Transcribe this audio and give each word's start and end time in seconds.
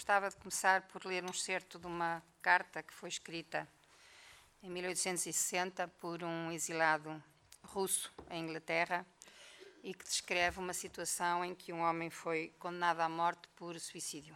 gostava 0.00 0.30
de 0.30 0.36
começar 0.36 0.80
por 0.88 1.04
ler 1.04 1.22
um 1.24 1.28
excerto 1.28 1.78
de 1.78 1.86
uma 1.86 2.22
carta 2.40 2.82
que 2.82 2.94
foi 2.94 3.10
escrita 3.10 3.68
em 4.62 4.70
1860 4.70 5.86
por 6.00 6.24
um 6.24 6.50
exilado 6.50 7.22
russo 7.64 8.10
em 8.30 8.44
Inglaterra 8.44 9.04
e 9.82 9.92
que 9.92 10.02
descreve 10.02 10.58
uma 10.58 10.72
situação 10.72 11.44
em 11.44 11.54
que 11.54 11.70
um 11.70 11.82
homem 11.82 12.08
foi 12.08 12.50
condenado 12.58 13.00
à 13.00 13.10
morte 13.10 13.46
por 13.54 13.78
suicídio, 13.78 14.34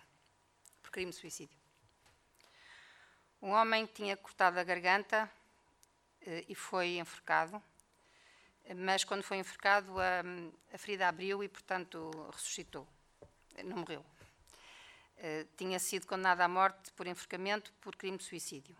por 0.82 0.90
crime 0.90 1.12
de 1.12 1.16
suicídio. 1.16 1.56
Um 3.40 3.48
homem 3.48 3.86
tinha 3.86 4.18
cortado 4.18 4.60
a 4.60 4.64
garganta 4.64 5.32
eh, 6.26 6.44
e 6.46 6.54
foi 6.54 6.98
enforcado, 6.98 7.62
mas 8.76 9.02
quando 9.02 9.22
foi 9.22 9.38
enforcado 9.38 9.98
a, 9.98 10.20
a 10.74 10.76
ferida 10.76 11.08
abriu 11.08 11.42
e, 11.42 11.48
portanto, 11.48 12.10
ressuscitou, 12.34 12.86
não 13.64 13.78
morreu. 13.78 14.04
Eh, 15.16 15.46
tinha 15.56 15.78
sido 15.78 16.06
condenado 16.06 16.40
à 16.40 16.48
morte 16.48 16.92
por 16.92 17.06
enforcamento 17.06 17.72
por 17.80 17.96
crime 17.96 18.18
de 18.18 18.24
suicídio. 18.24 18.76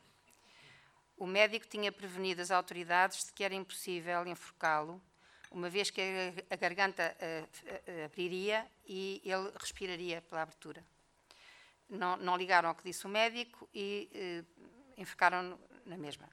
O 1.17 1.27
médico 1.27 1.67
tinha 1.67 1.93
prevenido 1.93 2.43
as 2.43 2.51
autoridades 2.51 3.25
de 3.27 3.33
que 3.33 3.45
era 3.45 3.55
impossível 3.55 4.27
enforcá-lo, 4.27 5.01
uma 5.51 5.71
vez 5.71 5.91
que 5.91 6.03
a 6.51 6.57
garganta 6.57 7.17
uh, 7.17 8.05
abriria 8.05 8.69
e 8.85 9.23
ele 9.25 9.53
respiraria 9.57 10.21
pela 10.23 10.43
abertura. 10.43 10.85
Não, 11.89 12.17
não, 12.17 12.37
ligaram 12.37 12.69
ao 12.69 12.75
que 12.75 12.83
disse 12.83 13.07
o 13.07 13.09
médico 13.09 13.69
e 13.73 14.45
enforcaram 14.97 15.57
na 15.87 15.97
mesma. 15.97 16.29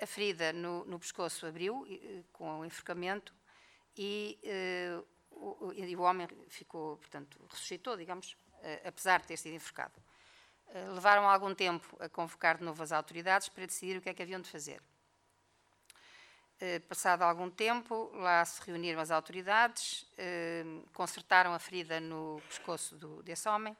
A 0.00 0.06
ferida 0.06 0.52
no, 0.52 0.84
no 0.84 1.00
pescoço 1.00 1.46
abriu 1.46 1.84
com 2.32 2.60
o 2.60 2.64
enforcamento 2.64 3.34
e, 3.96 4.38
o, 5.30 5.72
e, 5.72 5.96
o, 5.96 6.02
homem 6.02 6.28
ficou, 6.48 6.98
portanto, 6.98 7.40
ressuscitou, 7.50 7.96
digamos, 7.96 8.36
apesar 8.86 9.20
de 9.20 9.28
ter 9.28 9.36
sido 9.36 9.54
enforcado. 9.54 9.94
Eh, 10.74 10.88
levaram 10.88 11.28
algum 11.28 11.54
tempo 11.54 11.96
a 12.00 12.08
convocar 12.08 12.56
de 12.56 12.64
novo 12.64 12.82
as 12.82 12.92
autoridades 12.92 13.48
para 13.48 13.66
decidir 13.66 13.98
o 13.98 14.00
que 14.00 14.08
é 14.08 14.14
que 14.14 14.22
haviam 14.22 14.40
de 14.40 14.48
fazer. 14.48 14.80
Eh, 16.58 16.78
passado 16.80 17.22
algum 17.22 17.50
tempo, 17.50 18.10
lá 18.14 18.42
se 18.44 18.62
reuniram 18.62 18.98
as 19.00 19.10
autoridades, 19.10 20.06
eh, 20.16 20.64
consertaram 20.94 21.52
a 21.52 21.58
ferida 21.58 22.00
no 22.00 22.40
pescoço 22.48 22.96
do, 22.96 23.22
desse 23.22 23.48
homem 23.48 23.76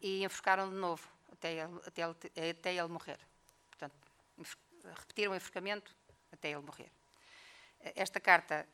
e 0.00 0.24
enforcaram 0.24 0.70
de 0.70 0.76
novo 0.76 1.08
até 1.32 1.52
ele, 1.52 1.80
até 1.84 2.04
até 2.50 2.74
ele 2.74 2.88
morrer. 2.88 3.18
Portanto, 3.68 3.94
repetiram 4.84 5.32
o 5.32 5.34
enforcamento 5.34 5.94
até 6.30 6.50
ele 6.50 6.60
morrer. 6.60 6.92
Esta 7.80 8.20
carta 8.20 8.68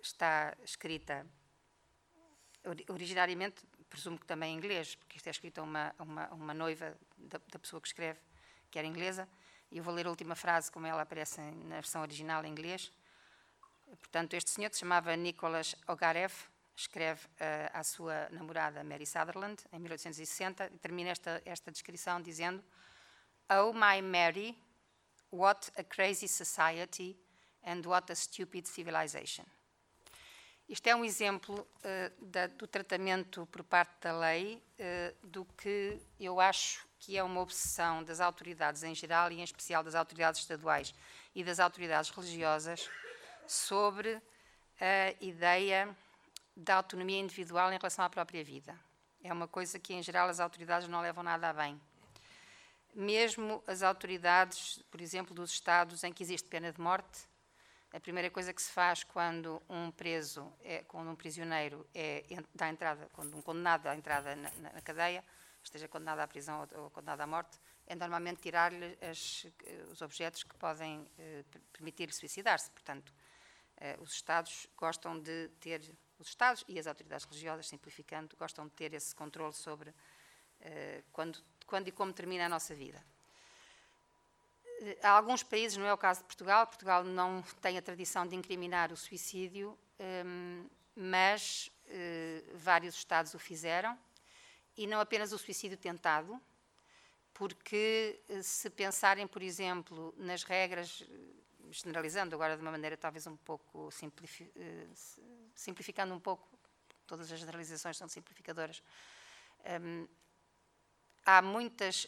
está 0.00 0.56
escrita 0.62 1.26
originariamente 2.88 3.64
presumo 3.92 4.18
que 4.18 4.24
também 4.24 4.54
em 4.54 4.56
inglês, 4.56 4.94
porque 4.94 5.18
isto 5.18 5.26
é 5.26 5.30
escrito 5.30 5.58
a 5.58 5.62
uma, 5.62 5.94
uma, 5.98 6.28
uma 6.30 6.54
noiva 6.54 6.96
da, 7.18 7.38
da, 7.52 7.58
pessoa 7.58 7.78
que 7.78 7.88
escreve, 7.88 8.18
que 8.70 8.78
era 8.78 8.88
inglesa, 8.88 9.28
e 9.70 9.76
eu 9.76 9.84
vou 9.84 9.92
ler 9.92 10.06
a 10.06 10.08
última 10.10 10.34
frase 10.34 10.72
como 10.72 10.86
ela 10.86 11.02
aparece 11.02 11.42
na 11.42 11.74
versão 11.74 12.00
original 12.00 12.42
em 12.42 12.50
inglês. 12.50 12.90
Portanto, 13.98 14.32
este 14.32 14.50
senhor, 14.50 14.70
que 14.70 14.76
se 14.76 14.80
chamava 14.80 15.14
Nicholas 15.14 15.74
Ogarev, 15.86 16.32
escreve 16.74 17.26
uh, 17.26 17.70
à 17.74 17.84
sua 17.84 18.30
namorada 18.30 18.82
Mary 18.82 19.04
Sutherland, 19.04 19.62
em 19.70 19.78
1860, 19.78 20.70
e 20.72 20.78
termina 20.78 21.10
esta, 21.10 21.42
esta 21.44 21.70
descrição 21.70 22.20
dizendo 22.22 22.64
Oh, 23.50 23.74
my 23.74 24.00
Mary, 24.00 24.58
what 25.30 25.70
a 25.76 25.84
crazy 25.84 26.26
society 26.26 27.18
and 27.62 27.82
what 27.84 28.10
a 28.10 28.14
stupid 28.14 28.66
civilization. 28.66 29.44
Isto 30.72 30.86
é 30.86 30.96
um 30.96 31.04
exemplo 31.04 31.54
uh, 31.60 32.24
da, 32.24 32.46
do 32.46 32.66
tratamento 32.66 33.46
por 33.52 33.62
parte 33.62 33.92
da 34.00 34.18
lei 34.18 34.56
uh, 34.56 35.28
do 35.28 35.44
que 35.44 36.00
eu 36.18 36.40
acho 36.40 36.88
que 36.98 37.14
é 37.14 37.22
uma 37.22 37.42
obsessão 37.42 38.02
das 38.02 38.22
autoridades 38.22 38.82
em 38.82 38.94
geral 38.94 39.30
e 39.30 39.38
em 39.38 39.42
especial 39.42 39.84
das 39.84 39.94
autoridades 39.94 40.40
estaduais 40.40 40.94
e 41.34 41.44
das 41.44 41.60
autoridades 41.60 42.08
religiosas 42.08 42.88
sobre 43.46 44.18
a 44.80 45.14
ideia 45.20 45.94
da 46.56 46.76
autonomia 46.76 47.20
individual 47.20 47.70
em 47.70 47.76
relação 47.76 48.06
à 48.06 48.08
própria 48.08 48.42
vida. 48.42 48.74
É 49.22 49.30
uma 49.30 49.46
coisa 49.46 49.78
que, 49.78 49.92
em 49.92 50.02
geral, 50.02 50.30
as 50.30 50.40
autoridades 50.40 50.88
não 50.88 51.02
levam 51.02 51.22
nada 51.22 51.50
a 51.50 51.52
bem. 51.52 51.78
Mesmo 52.94 53.62
as 53.66 53.82
autoridades, 53.82 54.82
por 54.90 55.02
exemplo, 55.02 55.34
dos 55.34 55.50
Estados 55.50 56.02
em 56.02 56.14
que 56.14 56.22
existe 56.22 56.48
pena 56.48 56.72
de 56.72 56.80
morte, 56.80 57.30
a 57.92 58.00
primeira 58.00 58.30
coisa 58.30 58.54
que 58.54 58.62
se 58.62 58.70
faz 58.70 59.04
quando 59.04 59.62
um 59.68 59.90
preso, 59.90 60.50
é, 60.62 60.82
quando 60.84 61.10
um 61.10 61.14
prisioneiro 61.14 61.86
é, 61.94 62.24
dá 62.54 62.68
entrada, 62.68 63.08
quando 63.12 63.36
um 63.36 63.42
condenado 63.42 63.82
dá 63.82 63.94
entrada 63.94 64.34
na, 64.34 64.50
na, 64.72 64.80
cadeia, 64.80 65.22
esteja 65.62 65.86
condenado 65.86 66.20
à 66.20 66.26
prisão 66.26 66.66
ou, 66.74 66.84
ou 66.84 66.90
condenado 66.90 67.20
à 67.20 67.26
morte, 67.26 67.58
é 67.86 67.94
normalmente 67.94 68.40
tirar-lhe 68.40 68.98
os 69.90 70.00
objetos 70.00 70.42
que 70.42 70.54
podem 70.56 71.06
eh, 71.18 71.44
permitir-lhe 71.72 72.12
suicidar-se. 72.12 72.70
Portanto, 72.70 73.12
eh, 73.76 73.96
os 74.00 74.12
Estados 74.14 74.66
gostam 74.76 75.18
de 75.20 75.48
ter, 75.60 75.80
os 76.18 76.28
Estados 76.28 76.64
e 76.68 76.78
as 76.78 76.86
autoridades 76.86 77.26
religiosas, 77.26 77.68
simplificando, 77.68 78.36
gostam 78.36 78.66
de 78.66 78.72
ter 78.72 78.94
esse 78.94 79.14
controle 79.14 79.52
sobre 79.52 79.92
eh, 80.60 81.02
quando, 81.12 81.44
quando 81.66 81.88
e 81.88 81.92
como 81.92 82.12
termina 82.12 82.46
a 82.46 82.48
nossa 82.48 82.74
vida. 82.74 83.04
Há 85.00 85.10
alguns 85.10 85.44
países, 85.44 85.76
não 85.76 85.86
é 85.86 85.92
o 85.92 85.98
caso 85.98 86.20
de 86.20 86.26
Portugal, 86.26 86.66
Portugal 86.66 87.04
não 87.04 87.42
tem 87.60 87.78
a 87.78 87.82
tradição 87.82 88.26
de 88.26 88.34
incriminar 88.34 88.92
o 88.92 88.96
suicídio, 88.96 89.78
hum, 90.26 90.68
mas 90.96 91.70
eh, 91.86 92.42
vários 92.54 92.96
Estados 92.96 93.32
o 93.32 93.38
fizeram, 93.38 93.96
e 94.76 94.86
não 94.86 94.98
apenas 94.98 95.32
o 95.32 95.38
suicídio 95.38 95.78
tentado, 95.78 96.40
porque 97.32 98.20
eh, 98.28 98.42
se 98.42 98.68
pensarem, 98.70 99.24
por 99.26 99.40
exemplo, 99.40 100.12
nas 100.16 100.42
regras, 100.42 101.04
generalizando 101.70 102.34
agora 102.34 102.56
de 102.56 102.62
uma 102.62 102.72
maneira 102.72 102.96
talvez 102.96 103.24
um 103.28 103.36
pouco 103.36 103.88
eh, 104.56 104.86
simplificando 105.54 106.12
um 106.12 106.20
pouco, 106.20 106.48
todas 107.06 107.30
as 107.30 107.38
generalizações 107.38 107.96
são 107.96 108.08
simplificadoras, 108.08 108.82
hum, 109.80 110.08
há 111.24 111.42
muitas, 111.42 112.06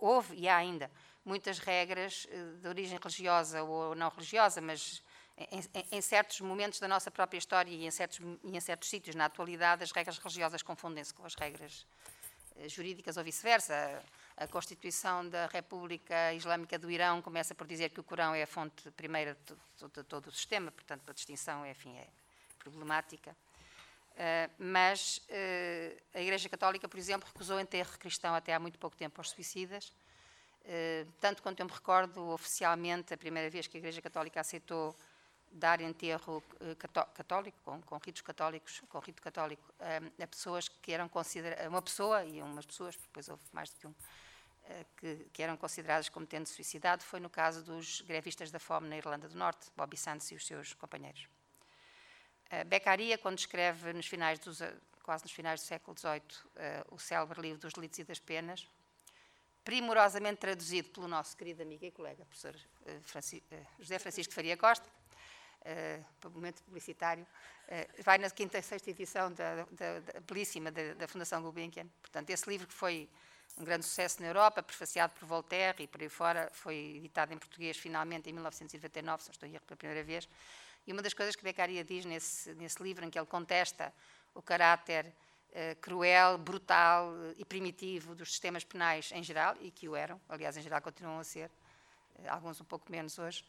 houve 0.00 0.36
e 0.36 0.48
há 0.48 0.56
ainda 0.56 0.90
muitas 1.24 1.58
regras 1.58 2.26
eh, 2.30 2.60
de 2.60 2.68
origem 2.68 2.98
religiosa 2.98 3.62
ou 3.62 3.94
não 3.94 4.08
religiosa, 4.10 4.60
mas 4.60 5.02
em, 5.36 5.96
em, 5.96 6.00
certos 6.00 6.40
momentos 6.40 6.78
da 6.78 6.86
nossa 6.86 7.10
própria 7.10 7.38
história 7.38 7.70
e 7.70 7.86
em 7.86 7.90
certos, 7.90 8.20
em 8.44 8.60
certos 8.60 8.88
sítios 8.88 9.16
na 9.16 9.24
atualidade, 9.24 9.82
as 9.82 9.90
regras 9.90 10.18
religiosas 10.18 10.62
confundem-se 10.62 11.12
com 11.12 11.24
as 11.24 11.34
regras 11.34 11.86
eh, 12.56 12.68
jurídicas 12.68 13.16
ou 13.16 13.24
vice-versa. 13.24 14.02
A 14.36 14.46
Constituição 14.46 15.28
da 15.28 15.46
República 15.46 16.34
Islâmica 16.34 16.78
do 16.78 16.90
Irão 16.90 17.22
começa 17.22 17.54
por 17.54 17.66
dizer 17.66 17.90
que 17.90 18.00
o 18.00 18.04
Corão 18.04 18.34
é 18.34 18.42
a 18.42 18.46
fonte 18.46 18.90
primeira 18.90 19.36
de, 19.46 19.88
de 19.88 20.02
todo 20.04 20.26
o 20.26 20.32
sistema, 20.32 20.70
portanto, 20.70 21.08
a 21.08 21.12
distinção 21.12 21.64
é, 21.64 21.70
enfim, 21.70 21.96
é 21.96 22.06
problemática. 22.58 23.34
Uh, 24.14 24.48
mas 24.58 25.18
uh, 25.28 26.02
a 26.14 26.20
Igreja 26.20 26.48
Católica, 26.48 26.88
por 26.88 26.98
exemplo, 26.98 27.28
recusou 27.28 27.58
enterro 27.58 27.98
cristão 27.98 28.34
até 28.34 28.54
há 28.54 28.60
muito 28.60 28.78
pouco 28.78 28.96
tempo 28.96 29.20
aos 29.20 29.30
suicidas, 29.30 29.92
eh, 30.64 31.06
tanto 31.20 31.42
quanto 31.42 31.60
eu 31.60 31.66
me 31.66 31.72
recordo, 31.72 32.30
oficialmente, 32.30 33.12
a 33.12 33.18
primeira 33.18 33.50
vez 33.50 33.66
que 33.66 33.76
a 33.76 33.80
Igreja 33.80 34.00
Católica 34.00 34.40
aceitou 34.40 34.96
dar 35.52 35.80
enterro 35.80 36.42
eh, 36.60 36.74
católico, 37.14 37.58
com, 37.62 37.82
com 37.82 37.98
ritos 37.98 38.22
católicos, 38.22 38.82
com 38.88 38.98
rito 38.98 39.22
católico, 39.22 39.62
eh, 39.78 40.00
a 40.22 40.26
pessoas 40.26 40.68
que 40.68 40.90
eram 40.92 41.08
consideradas, 41.08 41.68
uma 41.68 41.82
pessoa 41.82 42.24
e 42.24 42.40
umas 42.40 42.64
pessoas, 42.64 42.96
depois 42.96 43.28
houve 43.28 43.42
mais 43.52 43.70
do 43.70 43.76
que 43.76 43.86
um, 43.86 43.94
que, 44.96 45.16
que, 45.34 45.42
eram 45.42 45.56
consideradas 45.58 46.08
como 46.08 46.26
tendo 46.26 46.46
suicidado, 46.46 47.04
foi 47.04 47.20
no 47.20 47.28
caso 47.28 47.62
dos 47.62 48.00
grevistas 48.00 48.50
da 48.50 48.58
fome 48.58 48.88
na 48.88 48.96
Irlanda 48.96 49.28
do 49.28 49.36
Norte, 49.36 49.70
Bobby 49.76 49.98
Sands 49.98 50.30
e 50.32 50.34
os 50.34 50.46
seus 50.46 50.72
companheiros. 50.72 51.28
Beccaria, 52.66 53.18
quando 53.18 53.38
escreve 53.38 53.92
nos 53.92 54.06
finais 54.06 54.38
dos, 54.38 54.60
quase 55.02 55.24
nos 55.24 55.32
finais 55.32 55.60
do 55.60 55.64
século 55.64 55.96
XVIII, 55.98 56.22
o 56.90 56.98
célebre 56.98 57.40
livro 57.40 57.58
dos 57.58 57.72
delitos 57.72 57.98
e 57.98 58.04
das 58.04 58.18
penas, 58.18 58.68
primorosamente 59.64 60.40
traduzido 60.40 60.90
pelo 60.90 61.08
nosso 61.08 61.36
querido 61.36 61.62
amigo 61.62 61.84
e 61.84 61.90
colega, 61.90 62.24
professor 62.26 62.54
eh, 62.86 63.00
eh, 63.50 63.66
José 63.80 63.98
Francisco 63.98 64.32
Faria 64.32 64.56
Costa, 64.56 64.86
para 66.20 66.28
momento 66.28 66.62
publicitário, 66.62 67.26
vai 68.04 68.18
na 68.18 68.28
quinta 68.28 68.58
e 68.58 68.62
sexta 68.62 68.90
edição 68.90 69.32
da, 69.32 69.66
da, 69.70 70.00
da 70.00 70.20
belíssima 70.20 70.70
da, 70.70 70.92
da, 70.92 71.08
Fundação 71.08 71.40
Gulbenkian. 71.40 71.86
Portanto, 72.02 72.28
esse 72.28 72.46
livro 72.50 72.66
que 72.66 72.74
foi 72.74 73.08
um 73.56 73.64
grande 73.64 73.86
sucesso 73.86 74.20
na 74.20 74.28
Europa, 74.28 74.62
prefaciado 74.62 75.14
por 75.18 75.26
Voltaire 75.26 75.82
e 75.82 75.86
por 75.86 76.02
aí 76.02 76.10
fora, 76.10 76.50
foi 76.52 76.96
editado 76.96 77.32
em 77.32 77.38
português 77.38 77.78
finalmente 77.78 78.28
em 78.28 78.34
1999, 78.34 79.22
se 79.22 79.28
não 79.30 79.32
estou 79.32 79.48
a 79.48 79.52
erro 79.52 79.64
pela 79.64 79.76
primeira 79.78 80.04
vez. 80.04 80.28
E 80.86 80.92
uma 80.92 81.02
das 81.02 81.14
coisas 81.14 81.34
que 81.34 81.42
Beccaria 81.42 81.82
diz 81.82 82.04
nesse, 82.04 82.54
nesse 82.54 82.82
livro, 82.82 83.04
em 83.04 83.10
que 83.10 83.18
ele 83.18 83.26
contesta 83.26 83.92
o 84.34 84.42
caráter 84.42 85.12
eh, 85.56 85.76
cruel, 85.76 86.36
brutal 86.36 87.14
eh, 87.16 87.34
e 87.38 87.44
primitivo 87.44 88.12
dos 88.12 88.30
sistemas 88.30 88.64
penais 88.64 89.12
em 89.12 89.22
geral, 89.22 89.56
e 89.60 89.70
que 89.70 89.88
o 89.88 89.94
eram, 89.94 90.20
aliás, 90.28 90.56
em 90.56 90.62
geral 90.62 90.82
continuam 90.82 91.20
a 91.20 91.24
ser, 91.24 91.48
eh, 92.16 92.28
alguns 92.28 92.60
um 92.60 92.64
pouco 92.64 92.90
menos 92.90 93.18
hoje, 93.20 93.44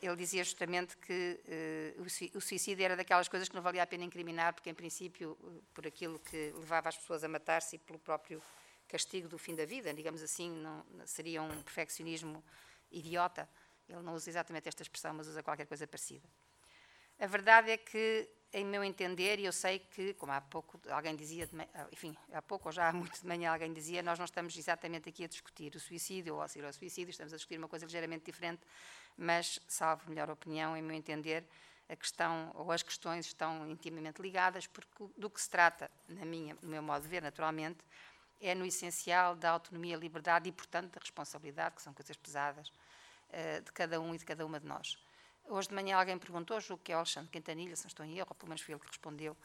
ele 0.00 0.14
dizia 0.14 0.44
justamente 0.44 0.96
que 0.96 1.40
o 2.32 2.40
suicídio 2.40 2.84
era 2.84 2.94
daquelas 2.94 3.26
coisas 3.26 3.48
que 3.48 3.54
não 3.56 3.60
valia 3.60 3.82
a 3.82 3.86
pena 3.86 4.04
incriminar, 4.04 4.54
porque, 4.54 4.70
em 4.70 4.74
princípio, 4.74 5.36
por 5.74 5.84
aquilo 5.84 6.20
que 6.20 6.52
levava 6.54 6.88
as 6.88 6.96
pessoas 6.96 7.24
a 7.24 7.28
matar-se 7.28 7.74
e 7.74 7.78
pelo 7.80 7.98
próprio 7.98 8.40
castigo 8.86 9.26
do 9.26 9.36
fim 9.36 9.56
da 9.56 9.64
vida, 9.64 9.92
digamos 9.92 10.22
assim, 10.22 10.52
não, 10.52 10.86
seria 11.04 11.42
um 11.42 11.62
perfeccionismo 11.64 12.44
idiota. 12.92 13.48
Ele 13.88 14.02
não 14.02 14.14
usa 14.14 14.30
exatamente 14.30 14.68
esta 14.68 14.84
expressão, 14.84 15.12
mas 15.12 15.26
usa 15.26 15.42
qualquer 15.42 15.66
coisa 15.66 15.84
parecida. 15.84 16.28
A 17.18 17.26
verdade 17.26 17.70
é 17.70 17.76
que, 17.76 18.28
em 18.52 18.64
meu 18.64 18.84
entender, 18.84 19.38
e 19.38 19.44
eu 19.44 19.52
sei 19.52 19.78
que, 19.78 20.14
como 20.14 20.32
há 20.32 20.40
pouco 20.40 20.80
alguém 20.90 21.16
dizia, 21.16 21.48
enfim, 21.92 22.16
há 22.32 22.42
pouco 22.42 22.68
ou 22.68 22.72
já 22.72 22.88
há 22.88 22.92
muito 22.92 23.20
de 23.20 23.26
manhã 23.26 23.52
alguém 23.52 23.72
dizia, 23.72 24.02
nós 24.02 24.18
não 24.18 24.24
estamos 24.24 24.56
exatamente 24.56 25.08
aqui 25.08 25.24
a 25.24 25.28
discutir 25.28 25.74
o 25.74 25.80
suicídio 25.80 26.34
ou 26.34 26.42
a 26.42 26.48
seguir 26.48 26.66
ao 26.66 26.72
suicídio, 26.72 27.10
estamos 27.10 27.32
a 27.32 27.36
discutir 27.36 27.58
uma 27.58 27.68
coisa 27.68 27.86
ligeiramente 27.86 28.24
diferente 28.24 28.60
mas, 29.16 29.58
salvo 29.66 30.08
melhor 30.08 30.30
opinião, 30.30 30.76
em 30.76 30.82
meu 30.82 30.94
entender, 30.94 31.44
a 31.88 31.96
questão 31.96 32.50
ou 32.54 32.70
as 32.70 32.82
questões 32.82 33.26
estão 33.26 33.68
intimamente 33.68 34.20
ligadas, 34.20 34.66
porque 34.66 35.04
do 35.16 35.30
que 35.30 35.40
se 35.40 35.48
trata, 35.48 35.90
na 36.08 36.24
minha, 36.24 36.56
no 36.60 36.68
meu 36.68 36.82
modo 36.82 37.02
de 37.02 37.08
ver, 37.08 37.22
naturalmente, 37.22 37.78
é 38.40 38.54
no 38.54 38.66
essencial 38.66 39.34
da 39.34 39.50
autonomia, 39.50 39.96
liberdade 39.96 40.48
e, 40.48 40.52
portanto, 40.52 40.92
da 40.92 41.00
responsabilidade, 41.00 41.76
que 41.76 41.82
são 41.82 41.94
coisas 41.94 42.16
pesadas, 42.16 42.68
uh, 42.68 43.62
de 43.64 43.72
cada 43.72 44.00
um 44.00 44.14
e 44.14 44.18
de 44.18 44.24
cada 44.24 44.44
uma 44.44 44.60
de 44.60 44.66
nós. 44.66 44.98
Hoje 45.48 45.68
de 45.68 45.74
manhã 45.74 45.96
alguém 45.96 46.18
perguntou, 46.18 46.60
julgo 46.60 46.82
que 46.82 46.92
é 46.92 46.94
o 46.94 46.98
Alexandre 46.98 47.30
Quintanilha, 47.30 47.76
se 47.76 47.84
não 47.84 47.88
estou 47.88 48.04
em 48.04 48.18
erro, 48.18 48.28
ou 48.30 48.34
pelo 48.34 48.48
menos 48.48 48.62
foi 48.62 48.74
ele 48.74 48.80
que 48.80 48.88
respondeu, 48.88 49.36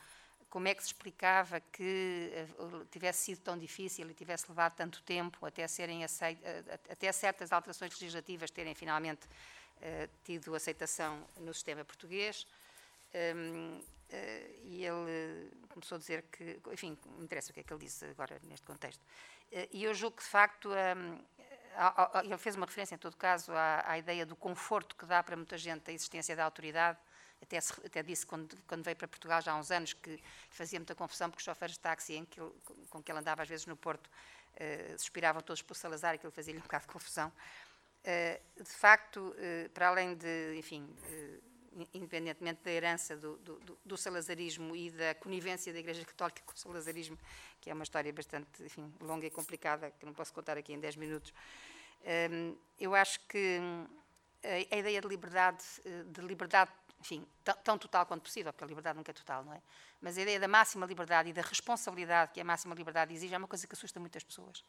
como 0.49 0.67
é 0.67 0.75
que 0.75 0.81
se 0.81 0.87
explicava 0.87 1.61
que 1.61 2.29
uh, 2.59 2.85
tivesse 2.91 3.23
sido 3.23 3.39
tão 3.39 3.57
difícil 3.57 4.09
e 4.09 4.13
tivesse 4.13 4.45
levado 4.49 4.75
tanto 4.75 5.01
tempo 5.03 5.45
até 5.45 5.65
serem 5.67 6.03
uh, 6.03 6.07
até 6.89 7.11
certas 7.11 7.53
alterações 7.53 7.93
legislativas 7.93 8.51
terem 8.51 8.75
finalmente 8.75 9.27
eh, 9.83 10.07
tido 10.23 10.53
aceitação 10.53 11.27
no 11.39 11.51
sistema 11.55 11.83
português. 11.83 12.45
Um, 13.15 13.79
uh, 13.79 13.83
e 14.63 14.85
ele 14.85 15.49
começou 15.69 15.95
a 15.95 15.99
dizer 15.99 16.23
que, 16.31 16.59
enfim, 16.71 16.95
me 17.17 17.23
interessa 17.23 17.49
o 17.49 17.53
que 17.53 17.61
é 17.61 17.63
que 17.63 17.73
ele 17.73 17.83
disse 17.83 18.05
agora 18.05 18.39
neste 18.43 18.65
contexto. 18.65 19.01
Uh, 19.51 19.67
e 19.71 19.83
eu 19.83 19.93
julgo 19.95 20.17
que, 20.17 20.23
de 20.23 20.29
facto, 20.29 20.69
um, 20.69 21.19
ele 22.23 22.37
fez 22.37 22.55
uma 22.55 22.65
referência, 22.65 22.95
em 22.95 22.97
todo 22.97 23.15
caso, 23.15 23.51
à, 23.53 23.83
à, 23.85 23.97
ideia 23.97 24.25
do 24.25 24.35
conforto 24.35 24.95
que 24.95 25.05
dá 25.05 25.21
para 25.23 25.35
muita 25.35 25.57
gente 25.57 25.89
a 25.89 25.93
existência 25.93 26.35
da 26.35 26.43
autoridade. 26.43 26.97
Até, 27.41 27.59
se, 27.59 27.73
até 27.85 28.03
disse, 28.03 28.25
quando, 28.25 28.55
quando, 28.67 28.83
veio 28.83 28.95
para 28.95 29.07
Portugal 29.07 29.41
já 29.41 29.51
há 29.51 29.55
uns 29.57 29.71
anos, 29.71 29.93
que 29.93 30.21
fazia 30.49 30.79
muita 30.79 30.93
confusão, 30.93 31.29
porque 31.29 31.41
os 31.41 31.45
chofeiros 31.45 31.75
de 31.75 31.79
táxi 31.79 32.13
em 32.13 32.25
que 32.25 32.39
com 32.89 33.01
que 33.01 33.11
ele 33.11 33.19
andava 33.19 33.41
às 33.41 33.49
vezes 33.49 33.65
no 33.65 33.75
Porto 33.75 34.07
uh, 34.07 34.99
suspiravam 34.99 35.41
todos 35.41 35.61
por 35.61 35.75
Salazar, 35.75 36.13
aquilo 36.13 36.31
fazia-lhe 36.31 36.59
um 36.59 36.63
bocado 36.63 36.85
de 36.85 36.93
confusão. 36.93 37.31
Eh, 38.03 38.41
de 38.57 38.71
facto, 38.71 39.35
eh, 39.37 39.69
para 39.73 39.89
além 39.89 40.15
de, 40.15 40.55
enfim, 40.57 40.89
eh, 41.05 41.37
independentemente 41.93 42.61
da 42.63 42.71
herança 42.71 43.15
do, 43.15 43.37
do, 43.37 43.79
do, 43.85 43.97
salazarismo 43.97 44.75
e 44.75 44.91
da 44.91 45.15
conivência 45.15 45.71
da 45.71 45.79
Igreja 45.79 46.03
Católica 46.05 46.41
com 46.45 46.53
o 46.53 46.57
salazarismo, 46.57 47.17
que 47.59 47.69
é 47.69 47.73
uma 47.73 47.83
história 47.83 48.11
bastante 48.11 48.47
enfim, 48.63 48.93
longa 48.99 49.25
e 49.25 49.29
complicada, 49.29 49.91
que 49.91 50.05
não 50.05 50.13
posso 50.13 50.33
contar 50.33 50.57
aqui 50.57 50.73
em 50.73 50.79
10 50.79 50.95
minutos, 50.97 51.33
eu 52.79 52.95
acho 52.95 53.19
que 53.27 53.59
a 54.43 54.77
ideia 54.77 54.99
de 54.99 55.07
liberdade, 55.07 55.63
de 56.07 56.21
liberdade 56.21 56.71
enfim, 57.01 57.25
tão 57.63 57.77
total 57.79 58.05
quanto 58.05 58.21
possível, 58.21 58.53
porque 58.53 58.63
a 58.63 58.67
liberdade 58.67 58.95
nunca 58.95 59.09
é 59.09 59.13
total, 59.13 59.43
não 59.43 59.53
é? 59.53 59.61
Mas 59.99 60.17
a 60.17 60.21
ideia 60.21 60.39
da 60.39 60.47
máxima 60.47 60.85
liberdade 60.85 61.29
e 61.29 61.33
da 61.33 61.41
responsabilidade 61.41 62.31
que 62.31 62.39
a 62.39 62.43
máxima 62.43 62.75
liberdade 62.75 63.11
exige 63.13 63.33
é 63.33 63.37
uma 63.37 63.47
coisa 63.47 63.65
que 63.65 63.73
assusta 63.73 63.99
muitas 63.99 64.23
pessoas. 64.23 64.63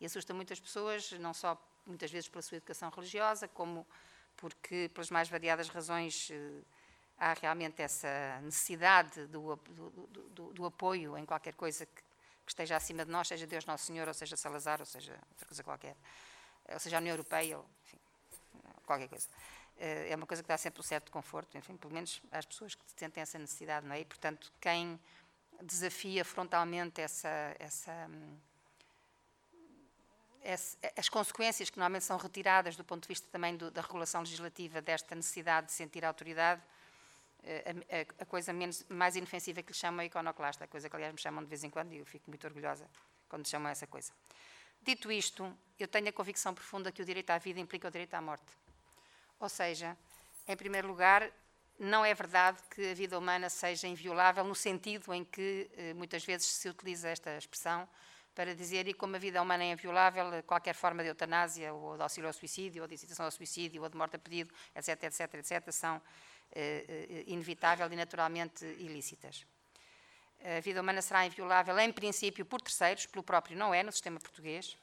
E 0.00 0.04
assusta 0.04 0.34
muitas 0.34 0.58
pessoas, 0.58 1.12
não 1.12 1.32
só 1.32 1.56
muitas 1.86 2.10
vezes 2.10 2.28
pela 2.28 2.42
sua 2.42 2.56
educação 2.56 2.90
religiosa, 2.90 3.46
como 3.46 3.86
porque, 4.38 4.90
pelas 4.94 5.10
mais 5.10 5.28
variadas 5.28 5.68
razões, 5.68 6.30
eh, 6.30 6.62
há 7.18 7.34
realmente 7.34 7.82
essa 7.82 8.40
necessidade 8.42 9.26
do, 9.26 9.56
do, 9.56 9.90
do, 10.30 10.52
do 10.52 10.64
apoio 10.64 11.18
em 11.18 11.26
qualquer 11.26 11.54
coisa 11.54 11.84
que, 11.84 12.02
que, 12.46 12.50
esteja 12.50 12.76
acima 12.76 13.04
de 13.04 13.10
nós, 13.10 13.28
seja 13.28 13.46
Deus 13.46 13.66
Nosso 13.66 13.84
Senhor, 13.86 14.06
ou 14.08 14.14
seja 14.14 14.36
Salazar, 14.36 14.80
ou 14.80 14.86
seja 14.86 15.12
outra 15.30 15.46
coisa 15.46 15.62
qualquer, 15.62 15.96
ou 16.72 16.78
seja 16.78 16.96
a 16.96 17.00
União 17.00 17.12
Europeia, 17.12 17.58
ou, 17.58 17.66
enfim, 17.84 17.98
qualquer 18.86 19.08
coisa. 19.08 19.28
Eh, 19.76 20.10
é 20.10 20.16
uma 20.16 20.26
coisa 20.26 20.42
que 20.42 20.48
dá 20.48 20.56
sempre 20.56 20.80
um 20.80 20.84
certo 20.84 21.10
conforto, 21.10 21.58
enfim, 21.58 21.76
pelo 21.76 21.92
menos 21.92 22.22
às 22.30 22.46
pessoas 22.46 22.74
que 22.74 22.84
sentem 22.96 23.20
essa 23.20 23.38
necessidade, 23.38 23.86
não 23.86 23.94
é? 23.94 24.00
E, 24.00 24.04
portanto, 24.04 24.52
quem 24.60 24.98
desafia 25.60 26.24
frontalmente 26.24 27.00
essa, 27.00 27.56
essa 27.58 27.92
hum, 28.08 28.38
as 30.96 31.08
consequências 31.08 31.70
que 31.70 31.78
normalmente 31.78 32.04
são 32.04 32.16
retiradas 32.16 32.76
do 32.76 32.84
ponto 32.84 33.02
de 33.02 33.08
vista 33.08 33.26
também 33.30 33.56
do, 33.56 33.70
da 33.70 33.82
regulação 33.82 34.20
legislativa 34.20 34.80
desta 34.80 35.14
necessidade 35.14 35.66
de 35.66 35.72
sentir 35.72 36.04
autoridade, 36.04 36.62
eh, 37.44 38.06
a, 38.18 38.22
a, 38.22 38.26
coisa 38.26 38.52
menos, 38.52 38.84
mais 38.88 39.16
inofensiva 39.16 39.62
que 39.62 39.72
lhe 39.72 39.78
chamam 39.78 40.00
é 40.00 40.06
iconoclasta, 40.06 40.64
a 40.64 40.68
coisa 40.68 40.88
que 40.88 40.96
aliás 40.96 41.12
me 41.12 41.20
chamam 41.20 41.42
de 41.42 41.48
vez 41.48 41.64
em 41.64 41.70
quando 41.70 41.92
e 41.92 41.98
eu 41.98 42.06
fico 42.06 42.30
muito 42.30 42.46
orgulhosa 42.46 42.88
quando 43.28 43.46
chamam 43.46 43.70
essa 43.70 43.86
coisa. 43.86 44.12
Dito 44.82 45.10
isto, 45.10 45.56
eu 45.78 45.88
tenho 45.88 46.08
a 46.08 46.12
convicção 46.12 46.54
profunda 46.54 46.90
que 46.90 47.02
o 47.02 47.04
direito 47.04 47.30
à 47.30 47.38
vida 47.38 47.60
implica 47.60 47.88
o 47.88 47.90
direito 47.90 48.14
à 48.14 48.20
morte. 48.20 48.46
Ou 49.38 49.48
seja, 49.48 49.96
em 50.46 50.56
primeiro 50.56 50.88
lugar, 50.88 51.30
não 51.78 52.04
é 52.04 52.12
verdade 52.12 52.60
que 52.70 52.90
a 52.90 52.94
vida 52.94 53.18
humana 53.18 53.48
seja 53.48 53.86
inviolável 53.86 54.44
no 54.44 54.54
sentido 54.54 55.12
em 55.12 55.24
que 55.24 55.70
eh, 55.76 55.94
muitas 55.94 56.24
vezes 56.24 56.48
se 56.48 56.68
utiliza 56.68 57.08
esta 57.08 57.36
expressão 57.36 57.88
para 58.38 58.54
dizer 58.54 58.86
e 58.86 58.94
como 58.94 59.16
a 59.16 59.18
vida 59.18 59.42
humana 59.42 59.64
é 59.64 59.72
inviolável, 59.72 60.44
qualquer 60.44 60.72
forma 60.72 61.02
de 61.02 61.08
eutanásia, 61.08 61.74
ou 61.74 61.96
de 61.96 62.02
auxílio 62.04 62.28
ao 62.28 62.32
suicídio, 62.32 62.82
ou 62.82 62.86
de 62.86 62.94
incitação 62.94 63.24
ao 63.24 63.32
suicídio, 63.32 63.82
ou 63.82 63.88
de 63.88 63.96
morte 63.96 64.14
a 64.14 64.18
pedido, 64.20 64.54
etc., 64.76 65.02
etc., 65.02 65.34
etc., 65.34 65.72
são 65.72 66.00
eh, 66.52 66.84
eh, 66.88 67.24
inevitável 67.26 67.92
e 67.92 67.96
naturalmente 67.96 68.64
ilícitas. 68.64 69.44
A 70.40 70.60
vida 70.60 70.80
humana 70.80 71.02
será 71.02 71.26
inviolável, 71.26 71.76
em 71.80 71.90
princípio, 71.90 72.46
por 72.46 72.60
terceiros, 72.60 73.06
pelo 73.06 73.24
próprio 73.24 73.58
não 73.58 73.74
é, 73.74 73.82
no 73.82 73.90
sistema 73.90 74.20
português, 74.20 74.76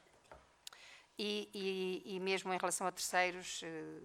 e, 1.17 1.49
e, 1.53 2.17
e 2.17 2.19
mesmo 2.19 2.53
em 2.53 2.57
relação 2.57 2.85
a 2.85 2.91
terceiros, 2.91 3.61
eh, 3.63 4.01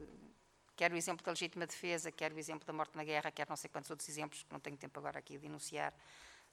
quer 0.76 0.92
o 0.92 0.96
exemplo 0.96 1.26
da 1.26 1.32
legítima 1.32 1.66
defesa, 1.66 2.12
quer 2.12 2.32
o 2.32 2.38
exemplo 2.38 2.64
da 2.64 2.72
morte 2.72 2.96
na 2.96 3.02
guerra, 3.02 3.32
quer 3.32 3.48
não 3.48 3.56
sei 3.56 3.68
quantos 3.68 3.90
outros 3.90 4.08
exemplos, 4.08 4.44
que 4.44 4.52
não 4.52 4.60
tenho 4.60 4.76
tempo 4.76 4.96
agora 5.00 5.18
aqui 5.18 5.36
de 5.36 5.46
enunciar, 5.46 5.92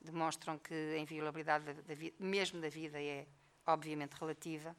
demonstram 0.01 0.57
que 0.57 0.73
a 0.73 0.97
inviolabilidade 0.97 1.65
da, 1.65 1.73
da, 1.73 1.95
mesmo 2.19 2.61
da 2.61 2.69
vida 2.69 3.01
é 3.01 3.27
obviamente 3.65 4.13
relativa. 4.13 4.75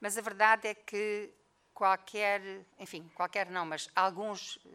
Mas 0.00 0.16
a 0.16 0.20
verdade 0.20 0.68
é 0.68 0.74
que 0.74 1.32
qualquer, 1.72 2.40
enfim, 2.78 3.10
qualquer 3.14 3.50
não, 3.50 3.66
mas 3.66 3.90
alguns 3.94 4.58
eh, 4.64 4.70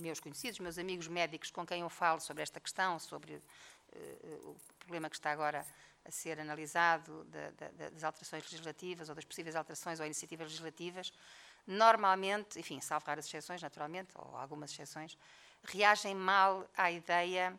meus 0.00 0.20
conhecidos, 0.20 0.58
meus 0.58 0.78
amigos 0.78 1.08
médicos 1.08 1.50
com 1.50 1.66
quem 1.66 1.80
eu 1.80 1.88
falo 1.88 2.20
sobre 2.20 2.42
esta 2.42 2.60
questão, 2.60 2.98
sobre 2.98 3.34
uh, 3.34 4.50
o 4.50 4.56
problema 4.78 5.08
que 5.08 5.16
está 5.16 5.30
agora 5.30 5.66
a 6.04 6.10
ser 6.10 6.38
analisado 6.38 7.24
da, 7.24 7.50
da, 7.50 7.90
das 7.90 8.04
alterações 8.04 8.44
legislativas 8.44 9.08
ou 9.08 9.14
das 9.14 9.24
possíveis 9.24 9.56
alterações 9.56 9.98
ou 9.98 10.06
iniciativas 10.06 10.48
legislativas, 10.48 11.12
normalmente, 11.66 12.58
enfim, 12.58 12.80
salvo 12.80 13.06
raras 13.06 13.26
exceções, 13.26 13.60
naturalmente, 13.60 14.10
ou 14.14 14.36
algumas 14.36 14.70
exceções, 14.70 15.18
reagem 15.64 16.14
mal 16.14 16.68
à 16.76 16.90
ideia 16.90 17.58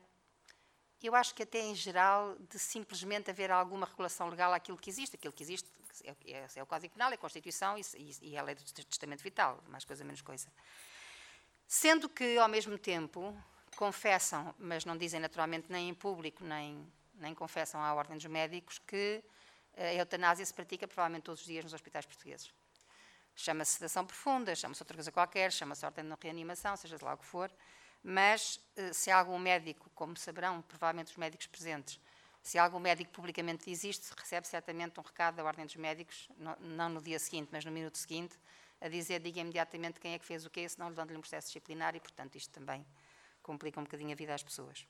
eu 1.06 1.14
acho 1.16 1.36
que 1.36 1.44
até 1.44 1.60
em 1.60 1.76
geral 1.76 2.36
de 2.50 2.58
simplesmente 2.58 3.30
haver 3.30 3.52
alguma 3.52 3.86
regulação 3.86 4.30
legal 4.30 4.52
àquilo 4.52 4.78
que 4.78 4.90
existe. 4.90 5.16
Aquilo 5.16 5.34
que 5.34 5.44
existe 5.44 5.70
é, 6.04 6.16
é, 6.26 6.48
é 6.56 6.64
o 6.64 6.66
Código 6.66 6.94
Penal, 6.94 7.12
é 7.12 7.16
a 7.16 7.18
Constituição 7.18 7.78
e, 7.78 7.84
e, 8.22 8.36
é 8.36 8.40
a 8.40 8.44
Lei 8.44 8.56
do 8.56 8.64
Testamento 8.64 9.22
Vital, 9.22 9.64
mais 9.68 9.86
coisa 9.86 10.04
menos 10.04 10.22
coisa. 10.22 10.52
Sendo 11.68 12.10
que, 12.10 12.38
ao 12.38 12.48
mesmo 12.48 12.78
tempo, 12.78 13.36
confessam, 13.76 14.56
mas 14.58 14.86
não 14.86 14.98
dizem 14.98 15.20
naturalmente 15.20 15.68
nem 15.70 15.90
em 15.90 15.94
público, 15.94 16.44
nem, 16.44 16.92
nem 17.16 17.36
confessam 17.36 17.82
à 17.82 17.94
Ordem 17.94 18.18
dos 18.18 18.26
Médicos, 18.26 18.80
que 18.80 19.24
a 19.76 19.94
eutanásia 19.94 20.44
se 20.46 20.54
pratica 20.54 20.88
provavelmente 20.88 21.24
todos 21.24 21.42
os 21.42 21.48
dias 21.48 21.64
nos 21.64 21.74
hospitais 21.74 22.06
portugueses. 22.06 22.52
Chama-se 23.36 23.74
sedação 23.74 24.04
profunda, 24.04 24.56
chama-se 24.56 24.82
outra 24.82 24.96
coisa 24.96 25.12
qualquer, 25.12 25.52
chama-se 25.52 25.86
ordem 25.86 26.04
de 26.04 26.16
reanimação, 26.20 26.76
seja 26.76 26.98
lá 27.04 27.14
o 27.14 27.18
que 27.18 27.26
for 27.26 27.52
mas 28.04 28.60
eh, 28.76 28.94
se 28.94 29.12
algum 29.12 29.38
médico, 29.38 29.90
como 29.94 30.16
saberão 30.18 30.62
provavelmente 30.62 31.12
os 31.12 31.18
médicos 31.18 31.48
presentes, 31.48 32.00
se 32.42 32.58
algum 32.58 32.80
médico 32.80 33.12
publicamente 33.12 33.70
existe, 33.70 34.10
recebe 34.18 34.48
certamente 34.48 34.98
um 35.00 35.04
recado 35.04 35.36
da 35.36 35.44
Ordem 35.44 35.66
dos 35.66 35.76
Médicos, 35.76 36.30
não 36.62 36.88
no 36.88 37.02
dia 37.02 37.20
seguinte, 37.20 37.50
mas 37.52 37.66
no 37.66 37.72
minuto 37.72 37.98
seguinte, 37.98 38.40
a 38.80 38.88
dizer, 38.88 39.20
diga 39.20 39.42
imediatamente 39.42 40.00
quem 40.00 40.14
é 40.14 40.20
que 40.20 40.26
fez 40.26 40.46
o 40.46 40.50
quê, 40.50 40.68
senão 40.70 40.88
levando-lhe 40.88 41.18
um 41.18 41.22
processo 41.22 41.48
disciplinar 41.48 41.96
e, 41.96 42.00
portanto, 42.00 42.36
isto 42.36 42.52
também 42.52 42.86
complica 43.42 43.80
um 43.80 43.84
bocadinho 43.84 44.14
a 44.14 44.16
vida 44.16 44.34
às 44.34 44.44
pessoas. 44.44 44.88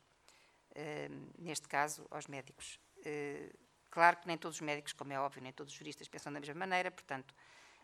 Uh, 0.72 1.32
neste 1.40 1.68
caso, 1.68 2.06
aos 2.12 2.28
médicos. 2.28 2.80
Uh, 2.98 3.58
claro 3.90 4.18
que 4.18 4.28
nem 4.28 4.38
todos 4.38 4.58
os 4.58 4.62
médicos, 4.62 4.94
como 4.94 5.12
é 5.14 5.20
óbvio, 5.20 5.42
nem 5.42 5.52
todos 5.52 5.74
os 5.74 5.80
juristas 5.80 6.08
pensam 6.08 6.32
da 6.32 6.40
mesma 6.40 6.54
maneira, 6.54 6.92
portanto, 6.92 7.34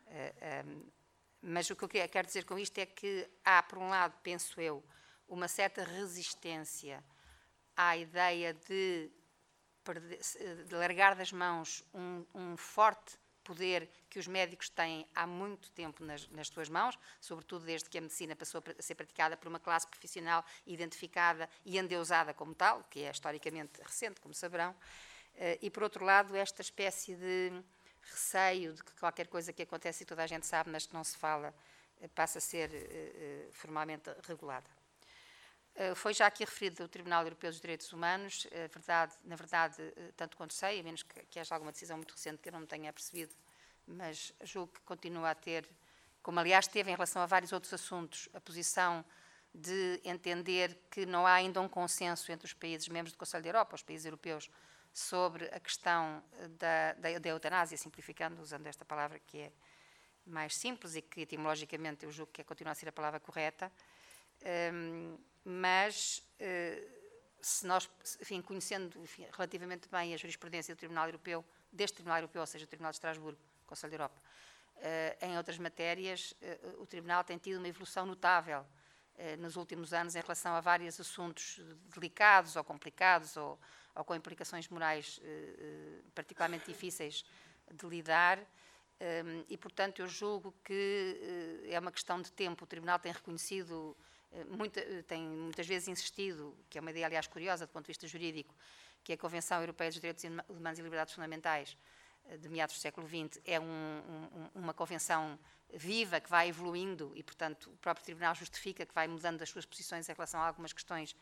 uh, 0.05 0.67
um, 0.67 0.85
mas 1.41 1.69
o 1.69 1.75
que 1.75 1.83
eu 1.83 1.89
quero 1.89 2.27
dizer 2.27 2.45
com 2.45 2.57
isto 2.59 2.77
é 2.77 2.85
que 2.85 3.27
há, 3.43 3.63
por 3.63 3.79
um 3.79 3.89
lado, 3.89 4.13
penso 4.21 4.61
eu, 4.61 4.83
uma 5.27 5.47
certa 5.47 5.83
resistência 5.83 7.03
à 7.75 7.97
ideia 7.97 8.53
de, 8.53 9.09
perder, 9.83 10.19
de 10.67 10.75
largar 10.75 11.15
das 11.15 11.31
mãos 11.31 11.83
um, 11.93 12.25
um, 12.33 12.57
forte 12.57 13.17
poder 13.43 13.89
que 14.09 14.19
os 14.19 14.27
médicos 14.27 14.69
têm 14.69 15.05
há 15.13 15.27
muito 15.27 15.69
tempo 15.71 16.03
nas, 16.03 16.27
nas 16.29 16.47
suas 16.47 16.69
mãos, 16.69 16.97
sobretudo 17.19 17.65
desde 17.65 17.89
que 17.89 17.97
a 17.97 18.01
medicina 18.01 18.35
passou 18.35 18.63
a 18.65 18.81
ser 18.81 18.95
praticada 18.95 19.35
por 19.35 19.47
uma 19.47 19.59
classe 19.59 19.85
profissional 19.87 20.45
identificada 20.65 21.49
e 21.65 21.77
endeusada 21.77 22.33
como 22.33 22.55
tal, 22.55 22.83
que 22.89 23.03
é 23.03 23.11
historicamente 23.11 23.81
recente, 23.81 24.21
como 24.21 24.33
saberão, 24.33 24.73
eh, 25.35 25.59
e 25.61 25.69
por 25.69 25.83
outro 25.83 26.05
lado, 26.05 26.35
esta 26.35 26.61
espécie 26.61 27.15
de 27.15 27.51
receio 28.01 28.73
de 28.73 28.83
que 28.83 28.93
qualquer 28.93 29.27
coisa 29.27 29.51
que 29.51 29.63
acontece 29.63 30.03
e 30.03 30.05
toda 30.05 30.23
a 30.23 30.27
gente 30.27 30.45
sabe, 30.45 30.69
mas 30.69 30.85
que 30.85 30.93
não 30.93 31.03
se 31.03 31.17
fala, 31.17 31.53
eh, 32.01 32.07
passa 32.07 32.37
a 32.37 32.41
ser 32.41 32.69
eh, 32.73 33.49
formalmente 33.51 34.09
regulada. 34.27 34.69
Foi 35.95 36.13
já 36.13 36.27
aqui 36.27 36.43
referido 36.43 36.83
o 36.83 36.87
Tribunal 36.87 37.23
Europeu 37.23 37.49
dos 37.49 37.59
Direitos 37.59 37.91
Humanos, 37.91 38.47
verdade, 38.71 39.13
na 39.23 39.35
verdade, 39.35 39.75
tanto 40.15 40.37
quanto 40.37 40.53
sei, 40.53 40.79
a 40.79 40.83
menos 40.83 41.01
que, 41.01 41.25
que 41.25 41.39
haja 41.39 41.55
alguma 41.55 41.71
decisão 41.71 41.97
muito 41.97 42.11
recente 42.11 42.41
que 42.41 42.49
eu 42.49 42.53
não 42.53 42.65
tenha 42.65 42.93
percebido, 42.93 43.33
mas 43.87 44.31
julgo 44.43 44.71
que 44.73 44.81
continua 44.81 45.31
a 45.31 45.35
ter, 45.35 45.67
como 46.21 46.39
aliás 46.39 46.67
teve 46.67 46.91
em 46.91 46.93
relação 46.93 47.21
a 47.21 47.25
vários 47.25 47.51
outros 47.51 47.73
assuntos, 47.73 48.29
a 48.33 48.39
posição 48.39 49.03
de 49.53 50.01
entender 50.03 50.79
que 50.89 51.05
não 51.05 51.27
há 51.27 51.33
ainda 51.33 51.61
um 51.61 51.69
consenso 51.69 52.31
entre 52.31 52.45
os 52.45 52.53
países 52.53 52.87
membros 52.87 53.13
do 53.13 53.17
Conselho 53.17 53.43
da 53.43 53.49
Europa, 53.49 53.75
os 53.75 53.83
países 53.83 54.05
europeus, 54.05 54.49
sobre 54.93 55.45
a 55.45 55.59
questão 55.59 56.23
da, 56.57 56.93
da, 56.93 57.19
da, 57.19 57.29
eutanásia, 57.29 57.77
simplificando, 57.77 58.41
usando 58.41 58.67
esta 58.67 58.85
palavra 58.85 59.19
que 59.19 59.39
é 59.39 59.51
mais 60.25 60.55
simples 60.55 60.95
e 60.95 61.01
que 61.01 61.21
etimologicamente 61.21 62.05
eu 62.05 62.11
julgo 62.11 62.31
que 62.31 62.41
é, 62.41 62.43
continua 62.43 62.71
a 62.71 62.75
ser 62.75 62.89
a 62.89 62.91
palavra 62.91 63.19
correta, 63.19 63.71
um, 64.73 65.17
mas 65.43 66.21
uh, 66.39 66.89
se 67.41 67.65
nós, 67.65 67.89
enfim, 68.21 68.41
conhecendo 68.41 68.97
enfim, 69.01 69.25
relativamente 69.31 69.89
bem 69.89 70.13
a 70.13 70.17
jurisprudência 70.17 70.73
do 70.75 70.77
Tribunal 70.77 71.07
Europeu, 71.07 71.45
deste 71.71 71.95
Tribunal 71.95 72.19
Europeu, 72.19 72.41
ou 72.41 72.47
seja, 72.47 72.65
o 72.65 72.67
Tribunal 72.67 72.91
de 72.91 72.97
Estrasburgo, 72.97 73.39
Conselho 73.65 73.91
da 73.91 73.95
Europa, 73.95 74.21
uh, 74.77 75.25
em 75.25 75.37
outras 75.37 75.57
matérias, 75.57 76.33
uh, 76.41 76.81
o 76.81 76.85
Tribunal 76.85 77.23
tem 77.23 77.37
tido 77.37 77.57
uma 77.57 77.67
evolução 77.67 78.05
notável 78.05 78.65
nos 79.37 79.55
últimos 79.57 79.93
anos 79.93 80.15
em 80.15 80.21
relação 80.21 80.55
a 80.55 80.59
vários 80.59 80.99
assuntos 80.99 81.59
delicados 81.93 82.55
ou 82.55 82.63
complicados 82.63 83.37
ou 83.37 83.59
ou 83.95 84.03
com 84.03 84.15
implicações 84.15 84.67
morais 84.69 85.19
eh, 85.23 85.55
eh, 85.57 86.01
particularmente 86.15 86.65
difíceis 86.65 87.23
de 87.71 87.85
lidar. 87.87 88.39
E, 89.49 89.57
portanto, 89.57 89.99
eu 89.99 90.07
julgo 90.07 90.53
que 90.63 91.59
eh, 91.65 91.73
é 91.73 91.79
uma 91.79 91.91
questão 91.91 92.21
de 92.21 92.31
tempo. 92.31 92.63
O 92.63 92.67
Tribunal 92.67 92.97
tem 92.99 93.11
reconhecido, 93.11 93.97
muita, 94.49 94.81
tem 95.03 95.21
muitas 95.27 95.67
vezes 95.67 95.87
insistido, 95.87 96.55
que 96.69 96.77
é 96.77 96.81
uma 96.81 96.91
ideia, 96.91 97.05
aliás, 97.05 97.27
curiosa 97.27 97.65
do 97.65 97.69
ponto 97.69 97.83
de 97.85 97.89
vista 97.89 98.07
jurídico, 98.07 98.55
que 99.03 99.13
a 99.13 99.17
Convenção 99.17 99.59
Europeia 99.59 99.89
dos 99.89 99.99
Direitos 99.99 100.23
Humanos 100.49 100.79
e 100.79 100.81
Liberdades 100.81 101.13
Fundamentais, 101.13 101.77
de 102.39 102.47
meados 102.47 102.75
do 102.75 102.79
século 102.79 103.07
XX, 103.07 103.41
é 103.45 103.59
um, 103.59 103.63
um, 103.65 104.49
uma 104.61 104.73
convenção 104.73 105.37
viva 105.73 106.19
que 106.19 106.29
vai 106.29 106.49
evoluindo 106.49 107.11
e, 107.15 107.23
portanto, 107.23 107.69
o 107.71 107.77
próprio 107.77 108.05
Tribunal 108.05 108.35
justifica 108.35 108.85
que 108.85 108.93
vai 108.93 109.07
mudando 109.07 109.41
as 109.41 109.49
suas 109.49 109.65
posições 109.65 110.07
em 110.07 110.13
relação 110.13 110.39
a 110.39 110.47
algumas 110.47 110.71
questões 110.71 111.15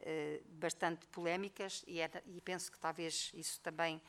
eh, 0.00 0.40
bastante 0.46 1.06
polémicas 1.08 1.84
e, 1.86 2.00
é, 2.00 2.10
e, 2.26 2.40
penso 2.40 2.70
que 2.70 2.78
talvez 2.78 3.30
isso 3.34 3.60
também 3.60 4.00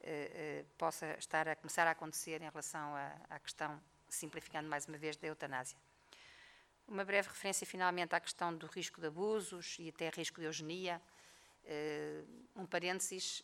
eh, 0.00 0.30
eh, 0.34 0.64
possa 0.76 1.16
estar 1.18 1.48
a 1.48 1.56
começar 1.56 1.86
a 1.86 1.92
acontecer 1.92 2.42
em 2.42 2.48
relação 2.48 2.94
à 3.30 3.38
questão, 3.38 3.80
simplificando 4.08 4.68
mais 4.68 4.86
uma 4.86 4.98
vez, 4.98 5.16
da 5.16 5.26
eutanásia. 5.28 5.78
Uma 6.88 7.04
breve 7.04 7.28
referência, 7.28 7.66
finalmente, 7.66 8.14
à 8.14 8.20
questão 8.20 8.54
do 8.54 8.66
risco 8.66 9.00
de 9.00 9.08
abusos 9.08 9.76
e 9.80 9.88
até 9.88 10.08
risco 10.08 10.40
de 10.40 10.46
eugenia. 10.46 11.02
Um 12.54 12.64
parênteses. 12.64 13.42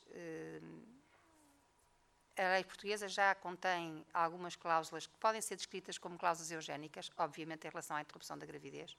A 2.36 2.54
lei 2.54 2.64
portuguesa 2.64 3.08
já 3.08 3.34
contém 3.34 4.06
algumas 4.14 4.54
cláusulas 4.54 5.06
que 5.06 5.16
podem 5.18 5.40
ser 5.40 5.56
descritas 5.56 5.98
como 5.98 6.16
cláusulas 6.16 6.52
eugénicas, 6.52 7.10
obviamente 7.18 7.66
em 7.66 7.70
relação 7.70 7.96
à 7.96 8.00
interrupção 8.00 8.38
da 8.38 8.46
gravidez. 8.46 8.96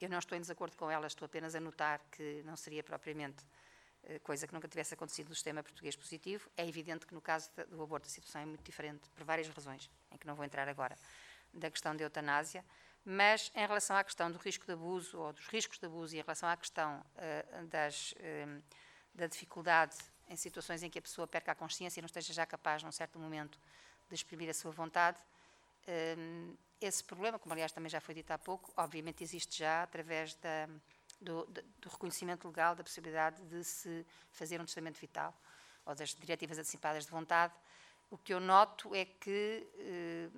Eu 0.00 0.08
não 0.08 0.18
estou 0.18 0.36
em 0.36 0.40
desacordo 0.40 0.76
com 0.76 0.90
ela, 0.90 1.06
estou 1.06 1.26
apenas 1.26 1.54
a 1.54 1.60
notar 1.60 2.00
que 2.10 2.42
não 2.44 2.56
seria 2.56 2.82
propriamente 2.82 3.44
eh, 4.04 4.18
coisa 4.18 4.46
que 4.46 4.52
nunca 4.52 4.68
tivesse 4.68 4.94
acontecido 4.94 5.28
no 5.28 5.34
sistema 5.34 5.62
português 5.62 5.96
positivo. 5.96 6.50
É 6.56 6.66
evidente 6.66 7.06
que 7.06 7.14
no 7.14 7.20
caso 7.20 7.50
do 7.68 7.82
aborto 7.82 8.06
a 8.06 8.10
situação 8.10 8.42
é 8.42 8.46
muito 8.46 8.62
diferente, 8.62 9.08
por 9.10 9.24
várias 9.24 9.48
razões, 9.48 9.90
em 10.10 10.18
que 10.18 10.26
não 10.26 10.34
vou 10.34 10.44
entrar 10.44 10.68
agora, 10.68 10.96
da 11.52 11.70
questão 11.70 11.96
da 11.96 12.04
eutanásia. 12.04 12.64
Mas 13.10 13.50
em 13.54 13.66
relação 13.66 13.96
à 13.96 14.04
questão 14.04 14.30
do 14.30 14.36
risco 14.36 14.66
de 14.66 14.72
abuso, 14.72 15.18
ou 15.18 15.32
dos 15.32 15.46
riscos 15.46 15.78
de 15.78 15.86
abuso, 15.86 16.14
e 16.14 16.18
em 16.18 16.20
relação 16.20 16.46
à 16.46 16.54
questão 16.54 17.00
uh, 17.00 17.66
das, 17.68 18.12
uh, 18.12 18.62
da 19.14 19.26
dificuldade 19.26 19.96
em 20.28 20.36
situações 20.36 20.82
em 20.82 20.90
que 20.90 20.98
a 20.98 21.02
pessoa 21.02 21.26
perca 21.26 21.52
a 21.52 21.54
consciência 21.54 22.00
e 22.00 22.02
não 22.02 22.06
esteja 22.06 22.34
já 22.34 22.44
capaz, 22.44 22.82
num 22.82 22.92
certo 22.92 23.18
momento, 23.18 23.58
de 24.10 24.14
exprimir 24.14 24.50
a 24.50 24.52
sua 24.52 24.72
vontade, 24.72 25.16
uh, 25.88 26.58
esse 26.78 27.02
problema, 27.02 27.38
como 27.38 27.54
aliás 27.54 27.72
também 27.72 27.88
já 27.88 27.98
foi 27.98 28.14
dito 28.14 28.30
há 28.30 28.36
pouco, 28.36 28.70
obviamente 28.76 29.24
existe 29.24 29.58
já 29.58 29.84
através 29.84 30.34
da, 30.34 30.68
do, 31.18 31.46
do, 31.46 31.88
reconhecimento 31.88 32.46
legal 32.46 32.76
da 32.76 32.84
possibilidade 32.84 33.42
de 33.46 33.64
se 33.64 34.06
fazer 34.32 34.60
um 34.60 34.66
testamento 34.66 34.98
vital 34.98 35.34
ou 35.86 35.94
das 35.94 36.10
diretivas 36.14 36.58
antecipadas 36.58 37.06
de 37.06 37.10
vontade. 37.10 37.54
O 38.10 38.16
que 38.16 38.32
eu 38.32 38.40
noto 38.40 38.94
é 38.94 39.04
que, 39.04 39.66
eh, 39.78 40.28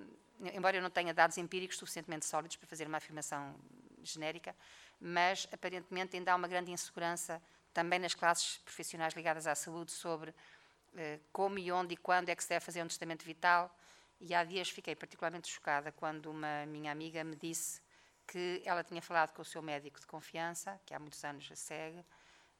embora 0.53 0.77
eu 0.77 0.81
não 0.81 0.89
tenha 0.89 1.13
dados 1.13 1.37
empíricos 1.37 1.77
suficientemente 1.77 2.25
sólidos 2.25 2.57
para 2.57 2.67
fazer 2.67 2.87
uma 2.87 2.97
afirmação 2.97 3.55
genérica, 4.03 4.55
mas 4.99 5.47
aparentemente 5.51 6.15
ainda 6.17 6.33
há 6.33 6.35
uma 6.35 6.47
grande 6.47 6.71
insegurança 6.71 7.41
também 7.73 7.99
nas 7.99 8.13
classes 8.13 8.57
profissionais 8.57 9.13
ligadas 9.13 9.47
à 9.47 9.55
saúde 9.55 9.91
sobre 9.91 10.33
eh, 10.95 11.19
como 11.31 11.57
e 11.57 11.71
onde 11.71 11.93
e 11.93 11.97
quando 11.97 12.29
é 12.29 12.35
que 12.35 12.43
se 12.43 12.49
deve 12.49 12.65
fazer 12.65 12.83
um 12.83 12.87
testamento 12.87 13.23
vital. 13.23 13.73
E 14.19 14.35
há 14.35 14.43
dias 14.43 14.69
fiquei 14.69 14.95
particularmente 14.95 15.47
chocada 15.49 15.91
quando 15.91 16.29
uma 16.29 16.65
minha 16.65 16.91
amiga 16.91 17.23
me 17.23 17.35
disse 17.35 17.81
que 18.27 18.61
ela 18.65 18.83
tinha 18.83 19.01
falado 19.01 19.33
com 19.33 19.41
o 19.41 19.45
seu 19.45 19.61
médico 19.61 19.99
de 19.99 20.05
confiança, 20.05 20.79
que 20.85 20.93
há 20.93 20.99
muitos 20.99 21.23
anos 21.23 21.49
a 21.51 21.55
segue, 21.55 22.05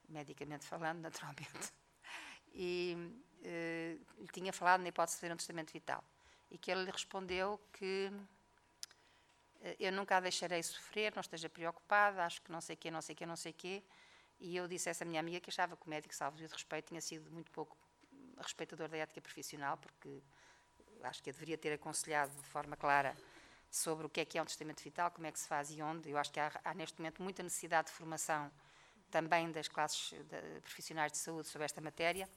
medicamente 0.07 0.65
falando, 0.65 0.99
naturalmente, 1.01 1.73
e 2.53 2.97
eh, 3.43 3.97
lhe 4.17 4.27
tinha 4.27 4.53
falado 4.53 4.81
na 4.81 4.89
hipótese 4.89 5.17
de 5.17 5.21
fazer 5.21 5.33
um 5.33 5.37
testamento 5.37 5.71
vital. 5.71 6.03
E 6.49 6.57
que 6.57 6.71
ele 6.71 6.83
lhe 6.83 6.91
respondeu 6.91 7.59
que 7.73 8.11
eh, 9.61 9.75
eu 9.79 9.91
nunca 9.91 10.17
a 10.17 10.19
deixarei 10.19 10.61
sofrer, 10.63 11.13
não 11.15 11.21
esteja 11.21 11.49
preocupada, 11.49 12.25
acho 12.25 12.41
que 12.41 12.51
não 12.51 12.61
sei 12.61 12.75
quê, 12.75 12.91
não 12.91 13.01
sei 13.01 13.15
quê, 13.15 13.25
não 13.25 13.35
sei 13.35 13.53
quê. 13.53 13.83
E 14.39 14.55
eu 14.55 14.67
disse 14.67 14.89
a 14.89 14.91
essa 14.91 15.05
minha 15.05 15.19
amiga 15.19 15.39
que 15.39 15.49
achava 15.49 15.75
que 15.77 15.85
o 15.85 15.89
médico, 15.89 16.15
salvo 16.15 16.37
de 16.37 16.45
respeito, 16.47 16.87
tinha 16.87 17.01
sido 17.01 17.29
muito 17.31 17.51
pouco 17.51 17.77
respeitador 18.37 18.89
da 18.89 18.97
ética 18.97 19.21
profissional, 19.21 19.77
porque 19.77 20.21
acho 21.03 21.21
que 21.21 21.29
eu 21.29 21.33
deveria 21.33 21.57
ter 21.57 21.73
aconselhado 21.73 22.35
de 22.35 22.47
forma 22.47 22.75
clara 22.75 23.15
sobre 23.69 24.05
o 24.05 24.09
que 24.09 24.19
é 24.19 24.25
que 24.25 24.37
é 24.37 24.41
um 24.41 24.45
testamento 24.45 24.81
vital, 24.83 25.11
como 25.11 25.27
é 25.27 25.31
que 25.31 25.39
se 25.39 25.47
faz 25.47 25.71
e 25.71 25.81
onde. 25.81 26.09
Eu 26.09 26.17
acho 26.17 26.31
que 26.31 26.39
há, 26.39 26.51
há 26.63 26.73
neste 26.73 26.99
momento 26.99 27.21
muita 27.21 27.41
necessidade 27.43 27.87
de 27.87 27.93
formação 27.93 28.51
também 29.09 29.51
das 29.51 29.67
classes 29.67 30.11
de, 30.11 30.61
profissionais 30.61 31.11
de 31.11 31.17
saúde 31.17 31.47
sobre 31.47 31.65
esta 31.65 31.79
matéria. 31.79 32.27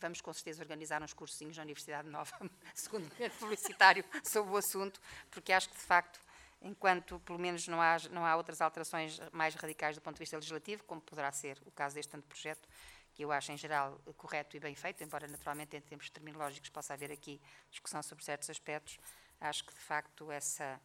Vamos 0.00 0.20
com 0.22 0.32
certeza 0.32 0.62
organizar 0.62 1.02
uns 1.02 1.12
cursinhos 1.12 1.56
na 1.58 1.62
Universidade 1.62 2.08
Nova, 2.08 2.32
segundo 2.74 3.10
publicitário, 3.38 4.02
sobre 4.24 4.52
o 4.52 4.56
assunto, 4.56 4.98
porque 5.30 5.52
acho 5.52 5.68
que 5.68 5.76
de 5.76 5.82
facto, 5.82 6.18
enquanto 6.62 7.20
pelo 7.20 7.38
menos 7.38 7.68
não 7.68 7.80
há, 7.82 7.96
não 8.10 8.24
há 8.24 8.34
outras 8.34 8.62
alterações 8.62 9.20
mais 9.30 9.54
radicais 9.54 9.96
do 9.96 10.00
ponto 10.00 10.14
de 10.14 10.20
vista 10.20 10.36
legislativo, 10.36 10.84
como 10.84 11.02
poderá 11.02 11.30
ser 11.32 11.60
o 11.66 11.70
caso 11.70 11.94
deste 11.94 12.16
projeto, 12.22 12.66
que 13.12 13.22
eu 13.22 13.30
acho 13.30 13.52
em 13.52 13.58
geral 13.58 14.00
correto 14.16 14.56
e 14.56 14.60
bem 14.60 14.74
feito, 14.74 15.04
embora 15.04 15.28
naturalmente 15.28 15.76
em 15.76 15.80
termos 15.82 16.08
terminológicos 16.08 16.70
possa 16.70 16.94
haver 16.94 17.12
aqui 17.12 17.38
discussão 17.70 18.02
sobre 18.02 18.24
certos 18.24 18.48
aspectos, 18.48 18.98
acho 19.38 19.64
que 19.64 19.74
de 19.74 19.80
facto 19.80 20.32
essa, 20.32 20.80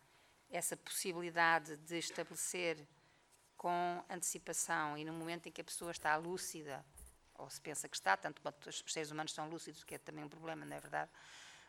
essa 0.50 0.76
possibilidade 0.76 1.78
de 1.78 1.98
estabelecer 1.98 2.86
com 3.56 4.04
antecipação 4.10 4.98
e 4.98 5.06
no 5.06 5.14
momento 5.14 5.48
em 5.48 5.52
que 5.52 5.62
a 5.62 5.64
pessoa 5.64 5.92
está 5.92 6.16
lúcida, 6.18 6.86
ou 7.38 7.50
se 7.50 7.60
pensa 7.62 7.88
que 7.88 7.96
está, 7.96 8.16
tanto 8.16 8.42
quanto 8.42 8.70
os 8.70 8.84
seres 8.88 9.12
humanos 9.12 9.34
são 9.34 9.50
lúcidos, 9.50 9.84
que 9.84 9.96
é 9.96 9.98
também 9.98 10.24
um 10.24 10.30
problema, 10.30 10.66
não 10.66 10.76
é 10.76 10.80
verdade? 10.80 11.10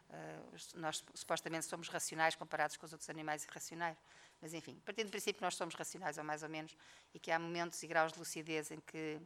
Uh, 0.09 0.79
nós 0.79 1.05
supostamente 1.15 1.67
somos 1.67 1.89
racionais 1.89 2.35
comparados 2.37 2.77
com 2.77 2.87
os 2.87 2.93
outros 2.93 3.11
animais 3.11 3.45
irracionais. 3.45 3.99
Mas, 4.41 4.55
enfim, 4.55 4.81
partindo 4.85 5.07
do 5.07 5.11
princípio 5.11 5.39
que 5.39 5.43
nós 5.43 5.57
somos 5.57 5.75
racionais, 5.75 6.19
ou 6.19 6.25
mais 6.25 6.43
ou 6.43 6.49
menos, 6.49 6.77
e 7.13 7.19
que 7.19 7.31
há 7.31 7.39
momentos 7.39 7.83
e 7.83 7.87
graus 7.87 8.13
de 8.13 8.19
lucidez 8.19 8.71
em 8.71 8.81
que 8.81 9.21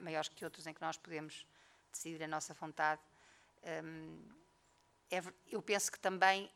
maiores 0.00 0.28
que 0.28 0.44
outros 0.44 0.66
em 0.66 0.72
que 0.72 0.80
nós 0.80 0.96
podemos 0.96 1.46
decidir 1.92 2.22
a 2.22 2.28
nossa 2.28 2.54
vontade. 2.54 3.00
Um, 3.84 4.22
é, 5.10 5.22
eu 5.50 5.62
penso 5.62 5.90
que 5.90 5.98
também, 5.98 6.50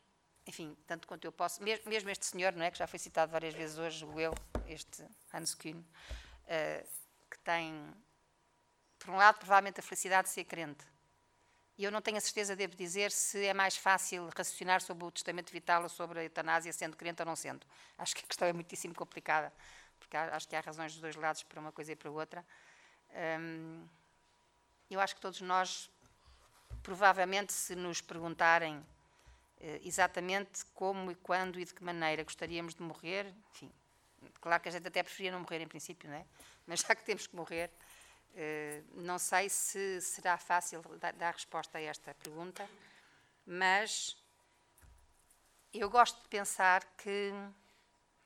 enfim, 0.45 0.75
tanto 0.87 1.07
quanto 1.07 1.25
eu 1.25 1.31
posso, 1.31 1.61
mesmo, 1.63 1.89
mesmo, 1.89 2.09
este 2.09 2.25
senhor, 2.25 2.53
não 2.53 2.63
é, 2.63 2.71
que 2.71 2.77
já 2.77 2.87
foi 2.87 2.99
citado 2.99 3.31
várias 3.31 3.53
vezes 3.53 3.77
hoje, 3.77 4.05
o 4.05 4.19
eu, 4.19 4.33
este 4.67 5.05
Hans 5.33 5.55
Kuhn, 5.55 5.79
uh, 5.79 6.87
que 7.29 7.39
tem, 7.39 7.93
por 9.01 9.09
um 9.09 9.17
lado, 9.17 9.39
provavelmente 9.39 9.79
a 9.79 9.83
felicidade 9.83 10.27
de 10.27 10.33
ser 10.33 10.43
crente. 10.43 10.85
E 11.77 11.83
eu 11.83 11.91
não 11.91 12.01
tenho 12.01 12.17
a 12.17 12.21
certeza, 12.21 12.55
devo 12.55 12.75
dizer, 12.75 13.11
se 13.11 13.43
é 13.43 13.53
mais 13.53 13.75
fácil 13.75 14.29
raciocinar 14.37 14.81
sobre 14.81 15.03
o 15.03 15.11
testamento 15.11 15.51
vital 15.51 15.81
ou 15.81 15.89
sobre 15.89 16.19
a 16.19 16.23
eutanásia, 16.23 16.71
sendo 16.71 16.95
crente 16.95 17.21
ou 17.21 17.25
não 17.25 17.35
sendo. 17.35 17.65
Acho 17.97 18.15
que 18.15 18.23
a 18.23 18.27
questão 18.27 18.47
é 18.47 18.53
muitíssimo 18.53 18.93
complicada, 18.93 19.51
porque 19.99 20.15
acho 20.15 20.47
que 20.47 20.55
há 20.55 20.59
razões 20.59 20.91
dos 20.91 21.01
dois 21.01 21.15
lados 21.15 21.41
para 21.41 21.59
uma 21.59 21.71
coisa 21.71 21.93
e 21.93 21.95
para 21.95 22.11
outra. 22.11 22.45
Um, 23.39 23.87
eu 24.91 24.99
acho 24.99 25.15
que 25.15 25.21
todos 25.21 25.41
nós, 25.41 25.89
provavelmente, 26.83 27.53
se 27.53 27.75
nos 27.75 28.01
perguntarem 28.01 28.85
eh, 29.59 29.81
exatamente 29.83 30.65
como 30.75 31.09
e 31.11 31.15
quando 31.15 31.59
e 31.59 31.65
de 31.65 31.73
que 31.73 31.83
maneira 31.83 32.23
gostaríamos 32.23 32.75
de 32.75 32.83
morrer, 32.83 33.33
enfim, 33.51 33.71
claro 34.39 34.61
que 34.61 34.69
a 34.69 34.71
gente 34.71 34.87
até 34.87 35.01
preferia 35.01 35.31
não 35.31 35.39
morrer 35.39 35.61
em 35.61 35.67
princípio, 35.67 36.09
não 36.09 36.17
é? 36.17 36.25
Mas 36.67 36.81
já 36.81 36.93
que 36.93 37.03
temos 37.03 37.25
que 37.25 37.35
morrer, 37.35 37.71
não 38.93 39.19
sei 39.19 39.49
se 39.49 40.01
será 40.01 40.37
fácil 40.37 40.81
dar 41.17 41.33
resposta 41.33 41.77
a 41.77 41.81
esta 41.81 42.13
pergunta, 42.15 42.67
mas 43.45 44.17
eu 45.73 45.89
gosto 45.89 46.21
de 46.21 46.27
pensar 46.27 46.83
que 46.97 47.31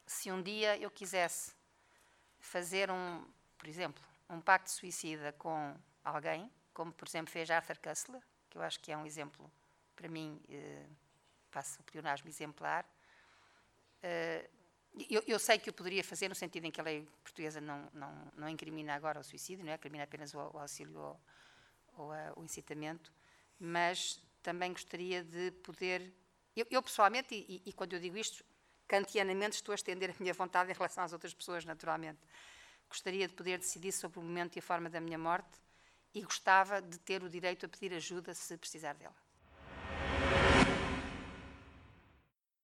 se 0.06 0.32
um 0.32 0.42
dia 0.42 0.78
eu 0.78 0.90
quisesse 0.90 1.54
fazer 2.40 2.92
um, 2.92 3.26
por 3.58 3.68
exemplo, 3.68 4.04
um 4.30 4.40
pacto 4.40 4.72
suicida 4.72 5.32
com 5.34 5.76
alguém, 6.04 6.52
como 6.74 6.92
por 6.92 7.08
exemplo 7.08 7.32
fez 7.32 7.50
Arthur 7.50 7.78
Kessler, 7.80 8.22
que 8.50 8.58
eu 8.58 8.62
acho 8.62 8.80
que 8.80 8.92
é 8.92 8.98
um 8.98 9.06
exemplo, 9.06 9.52
para 9.96 10.08
mim, 10.08 10.42
eh, 10.50 10.86
passo 11.52 11.80
o 11.80 11.84
pleonasmo 11.84 12.28
exemplar. 12.28 12.86
Eh, 15.06 15.16
eu, 15.16 15.24
eu, 15.28 15.40
sei 15.40 15.58
que 15.60 15.70
o 15.70 15.74
poderia 15.74 16.04
fazer 16.04 16.30
no 16.30 16.36
sentido 16.36 16.66
em 16.66 16.72
que 16.72 16.80
a 16.80 16.84
lei 16.84 17.08
portuguesa 17.24 17.62
não, 17.62 17.90
não, 17.94 18.32
não 18.38 18.50
incrimina 18.50 18.94
agora 18.94 19.20
o 19.20 19.24
suicídio, 19.24 19.64
não 19.66 19.72
é? 19.72 19.76
Incrimina 19.76 20.04
apenas 20.04 20.34
o, 20.34 20.38
o 20.38 20.60
auxílio 20.60 20.98
ou, 20.98 21.20
ou 21.98 22.12
a, 22.12 22.34
o 22.36 22.44
incitamento, 22.44 23.12
mas 23.60 24.22
também 24.42 24.72
gostaria 24.72 25.24
de 25.24 25.52
poder. 25.64 26.14
Eu, 26.56 26.66
eu 26.70 26.82
pessoalmente, 26.82 27.36
e, 27.36 27.62
e, 27.66 27.74
quando 27.74 27.94
eu 27.94 28.00
digo 28.00 28.18
isto, 28.18 28.44
kantianamente 28.88 29.56
estou 29.56 29.74
a 29.74 29.76
estender 29.76 30.12
a 30.12 30.16
minha 30.20 30.34
vontade 30.34 30.72
em 30.72 30.74
relação 30.74 31.04
às 31.04 31.14
outras 31.14 31.34
pessoas, 31.34 31.66
naturalmente. 31.66 32.20
Gostaria 32.88 33.28
de 33.28 33.34
poder 33.34 33.58
decidir 33.58 33.92
sobre 33.92 34.20
o 34.20 34.22
momento 34.22 34.56
e 34.56 34.60
a 34.60 34.62
forma 34.62 34.90
da 34.90 35.02
minha 35.02 35.18
morte 35.18 35.60
e 36.14 36.22
gostava 36.22 36.82
de 36.82 37.00
ter 37.00 37.24
o 37.24 37.30
direito 37.30 37.66
a 37.66 37.70
pedir 37.70 37.94
ajuda 37.94 38.34
se 38.34 38.56
precisar 38.58 38.94
dela. 38.94 39.25